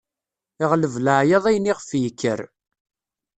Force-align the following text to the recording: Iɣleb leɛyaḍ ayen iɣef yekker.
Iɣleb 0.63 0.93
leɛyaḍ 1.05 1.43
ayen 1.49 1.69
iɣef 1.71 1.89
yekker. 2.01 2.39